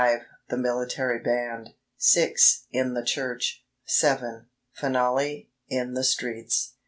THE 0.49 0.57
MILITARY 0.57 1.19
BAND. 1.23 1.75
6. 1.97 2.65
IN 2.71 2.95
THE 2.95 3.05
CHURCH. 3.05 3.63
7. 3.85 4.47
FINALLY, 4.73 5.51
IN 5.67 5.93
THE 5.93 6.03
STREETS. 6.03 6.73